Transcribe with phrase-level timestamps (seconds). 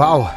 [0.00, 0.30] Wow.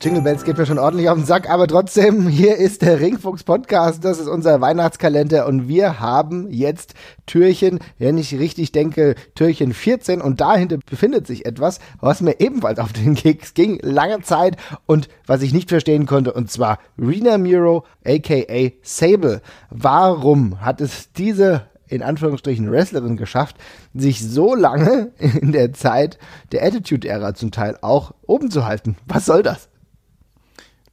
[0.00, 3.44] Jingle Bells geht mir schon ordentlich auf den Sack, aber trotzdem, hier ist der Ringfuchs
[3.44, 6.94] Podcast, das ist unser Weihnachtskalender und wir haben jetzt
[7.24, 12.80] Türchen, wenn ich richtig denke, Türchen 14 und dahinter befindet sich etwas, was mir ebenfalls
[12.80, 17.38] auf den Keks ging, lange Zeit und was ich nicht verstehen konnte und zwar Rena
[17.38, 19.42] Miro aka Sable.
[19.70, 23.56] Warum hat es diese in Anführungsstrichen Wrestlerin geschafft,
[23.94, 26.18] sich so lange in der Zeit
[26.52, 28.96] der Attitude-Ära zum Teil auch oben zu halten.
[29.06, 29.67] Was soll das?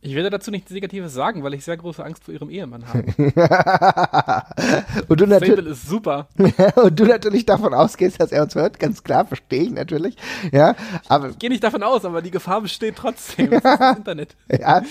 [0.05, 3.05] Ich werde dazu nichts Negatives sagen, weil ich sehr große Angst vor ihrem Ehemann habe.
[5.07, 6.27] und du natürlich ist super.
[6.75, 10.15] und du natürlich davon ausgehst, dass er uns hört, ganz klar, verstehe ich natürlich.
[10.51, 10.75] Ja,
[11.07, 13.49] aber ich gehe nicht davon aus, aber die Gefahr besteht trotzdem.
[13.55, 14.35] Das ist das Internet.
[14.49, 14.83] ja,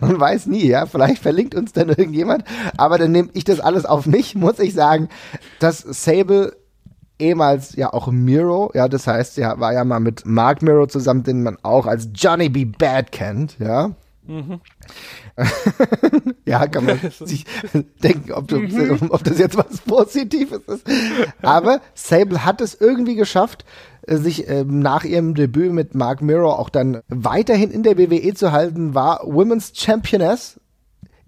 [0.00, 2.44] man weiß nie, ja, vielleicht verlinkt uns dann irgendjemand,
[2.78, 5.10] aber dann nehme ich das alles auf mich, muss ich sagen,
[5.58, 6.56] dass Sable
[7.18, 11.24] ehemals ja auch Miro, ja, das heißt, er war ja mal mit Mark Miro zusammen,
[11.24, 12.64] den man auch als Johnny B.
[12.64, 13.94] Bad kennt, ja.
[14.26, 14.60] Mhm.
[16.46, 17.44] ja, kann man sich
[18.02, 18.98] denken, ob, mhm.
[19.10, 20.84] ob, das jetzt was Positives ist.
[21.42, 23.64] Aber Sable hat es irgendwie geschafft,
[24.06, 28.52] sich ähm, nach ihrem Debüt mit Mark Mirror auch dann weiterhin in der WWE zu
[28.52, 30.60] halten, war Women's Championess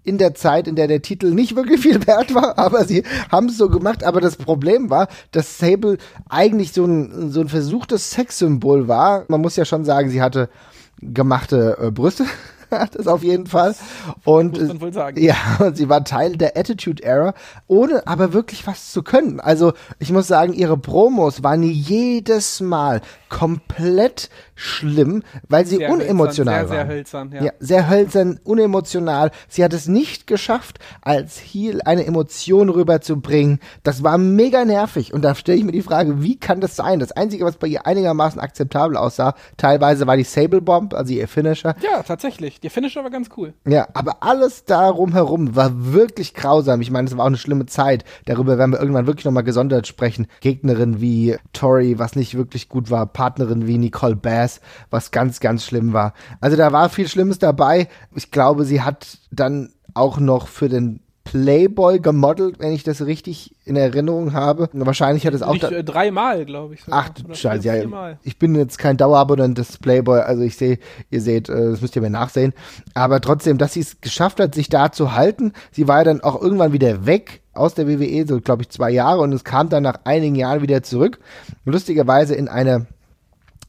[0.03, 3.47] in der Zeit, in der der Titel nicht wirklich viel wert war, aber sie haben
[3.47, 4.03] es so gemacht.
[4.03, 5.97] Aber das Problem war, dass Sable
[6.29, 9.25] eigentlich so ein, so ein versuchtes Sexsymbol war.
[9.27, 10.49] Man muss ja schon sagen, sie hatte
[11.01, 12.25] gemachte äh, Brüste.
[12.93, 13.75] das auf jeden Fall.
[14.23, 14.57] Und
[15.17, 17.33] ja, und sie war Teil der Attitude Era,
[17.67, 19.39] ohne aber wirklich was zu können.
[19.39, 26.61] Also ich muss sagen, ihre Promos waren jedes Mal komplett schlimm, weil sie sehr unemotional
[26.61, 26.85] hölzern, sehr, war.
[26.85, 27.43] Sehr hölzern, ja.
[27.43, 27.51] ja.
[27.59, 29.31] Sehr hölzern, unemotional.
[29.47, 33.59] Sie hat es nicht geschafft, als Heel eine Emotion rüberzubringen.
[33.83, 35.13] Das war mega nervig.
[35.13, 36.99] Und da stelle ich mir die Frage, wie kann das sein?
[36.99, 41.27] Das Einzige, was bei ihr einigermaßen akzeptabel aussah, teilweise war die Sable Bomb, also ihr
[41.27, 41.75] Finisher.
[41.81, 42.58] Ja, tatsächlich.
[42.63, 43.53] Der Finisher war ganz cool.
[43.65, 46.81] Ja, aber alles darum herum war wirklich grausam.
[46.81, 48.03] Ich meine, es war auch eine schlimme Zeit.
[48.25, 50.27] Darüber werden wir irgendwann wirklich nochmal gesondert sprechen.
[50.41, 53.05] Gegnerin wie Tori, was nicht wirklich gut war.
[53.05, 54.59] Partnerin wie Nicole Bass
[54.89, 56.13] was ganz, ganz schlimm war.
[56.41, 57.87] Also da war viel Schlimmes dabei.
[58.15, 63.55] Ich glaube, sie hat dann auch noch für den Playboy gemodelt, wenn ich das richtig
[63.63, 64.67] in Erinnerung habe.
[64.73, 65.53] Wahrscheinlich hat es auch.
[65.53, 66.81] Äh, dreimal, glaube ich.
[66.81, 67.05] Sogar.
[67.05, 68.17] Ach, Scheiße, ja.
[68.23, 70.79] Ich bin jetzt kein Dauerabonnent des Playboy, also ich sehe,
[71.11, 72.53] ihr seht, äh, das müsst ihr mir nachsehen.
[72.95, 75.53] Aber trotzdem, dass sie es geschafft hat, sich da zu halten.
[75.71, 78.89] Sie war ja dann auch irgendwann wieder weg aus der WWE, so glaube ich zwei
[78.89, 81.19] Jahre, und es kam dann nach einigen Jahren wieder zurück.
[81.63, 82.87] Lustigerweise in eine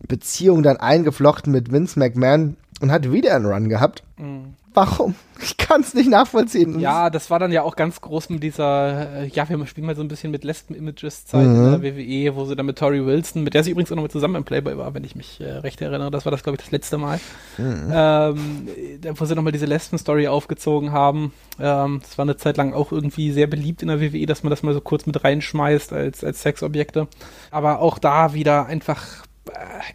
[0.09, 4.03] Beziehung dann eingeflochten mit Vince McMahon und hat wieder einen Run gehabt.
[4.17, 4.55] Mhm.
[4.73, 5.15] Warum?
[5.43, 6.79] Ich kann es nicht nachvollziehen.
[6.81, 9.97] Ja, das war dann ja auch ganz groß mit dieser, äh, ja, wir spielen mal
[9.97, 11.75] so ein bisschen mit Lesben-Images-Zeit mhm.
[11.75, 14.03] in der WWE, wo sie dann mit Tori Wilson, mit der sie übrigens auch noch
[14.03, 16.11] mit zusammen im Playboy war, wenn ich mich äh, recht erinnere.
[16.11, 17.21] Das war das, glaube ich, das letzte Mal.
[17.59, 17.91] Mhm.
[17.93, 18.69] Ähm,
[19.15, 21.33] wo sie nochmal diese Lesben-Story aufgezogen haben.
[21.59, 24.51] Ähm, das war eine Zeit lang auch irgendwie sehr beliebt in der WWE, dass man
[24.51, 27.09] das mal so kurz mit reinschmeißt als, als Sexobjekte.
[27.51, 29.25] Aber auch da wieder einfach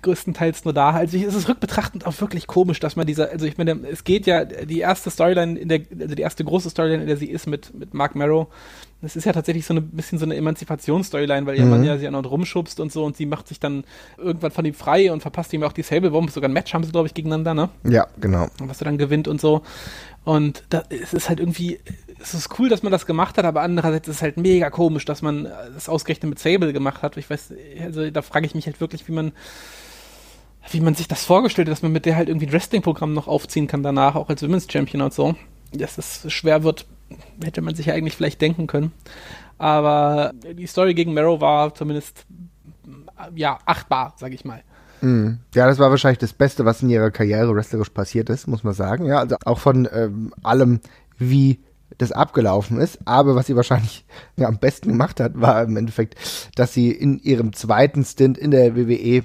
[0.01, 0.91] größtenteils nur da.
[0.91, 4.27] Also es ist rückbetrachtend auch wirklich komisch, dass man dieser, also ich meine, es geht
[4.27, 7.47] ja die erste Storyline in der, also die erste große Storyline, in der sie ist
[7.47, 8.47] mit, mit Mark Marrow.
[9.01, 11.69] Das ist ja tatsächlich so ein bisschen so eine Emanzipationsstoryline, weil ihr mhm.
[11.69, 13.83] Mann ja sie an und rumschubst und so und sie macht sich dann
[14.17, 16.31] irgendwann von ihm frei und verpasst ihm auch die Sable Bomb.
[16.31, 17.69] Sogar ein Match haben sie, glaube ich, gegeneinander, ne?
[17.83, 18.47] Ja, genau.
[18.59, 19.61] Und was er dann gewinnt und so.
[20.23, 21.79] Und da, es ist halt irgendwie,
[22.19, 25.05] es ist cool, dass man das gemacht hat, aber andererseits ist es halt mega komisch,
[25.05, 27.17] dass man das ausgerechnet mit Sable gemacht hat.
[27.17, 29.31] Ich weiß, also da frage ich mich halt wirklich, wie man,
[30.71, 33.27] wie man sich das vorgestellt hat, dass man mit der halt irgendwie ein Wrestling-Programm noch
[33.27, 35.35] aufziehen kann danach, auch als Women's Champion und so.
[35.73, 36.85] Dass das schwer wird,
[37.43, 38.93] hätte man sich ja eigentlich vielleicht denken können.
[39.57, 42.25] Aber die Story gegen Marrow war zumindest,
[43.35, 44.63] ja, achtbar, sag ich mal.
[45.01, 45.39] Mhm.
[45.53, 48.73] Ja, das war wahrscheinlich das Beste, was in ihrer Karriere wrestlerisch passiert ist, muss man
[48.73, 49.05] sagen.
[49.05, 50.79] Ja, also auch von ähm, allem,
[51.17, 51.59] wie
[51.97, 52.99] das abgelaufen ist.
[53.05, 54.05] Aber was sie wahrscheinlich
[54.37, 56.15] ja, am besten gemacht hat, war im Endeffekt,
[56.55, 59.23] dass sie in ihrem zweiten Stint in der WWE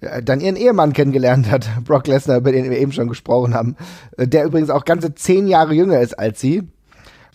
[0.00, 3.76] äh, dann ihren Ehemann kennengelernt hat, Brock Lesnar, über den wir eben schon gesprochen haben,
[4.16, 6.68] äh, der übrigens auch ganze zehn Jahre jünger ist als sie.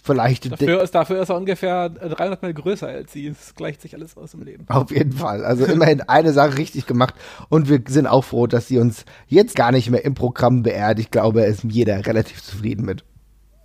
[0.05, 3.25] Vielleicht dafür ist, dafür ist er ungefähr 300 Mal größer als sie.
[3.25, 4.65] Es gleicht sich alles aus im Leben.
[4.69, 5.43] Auf jeden Fall.
[5.43, 7.15] Also immerhin eine Sache richtig gemacht.
[7.49, 10.99] Und wir sind auch froh, dass sie uns jetzt gar nicht mehr im Programm beehrt.
[10.99, 13.03] Ich glaube, ist jeder relativ zufrieden mit.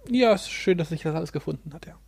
[0.08, 1.98] Ja, es ist schön, dass sich das alles gefunden hat, ja.